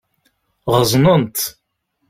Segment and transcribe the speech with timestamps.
[0.75, 1.39] Ɣeẓnent.